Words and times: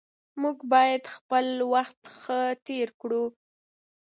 موږ 0.41 0.57
باید 0.73 1.03
خپل 1.15 1.45
وخت 1.73 1.99
ښه 2.19 2.39
تیر 2.65 2.87
کړو 3.01 3.23